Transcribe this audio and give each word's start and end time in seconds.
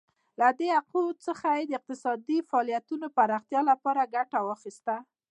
له 0.39 0.47
دې 0.59 0.67
حقونو 0.77 1.11
څخه 1.27 1.47
یې 1.57 1.63
د 1.67 1.71
اقتصادي 1.79 2.37
فعالیتونو 2.49 3.07
پراختیا 3.17 3.61
لپاره 3.71 4.11
ګټه 4.15 4.39
واخیسته. 4.43 4.95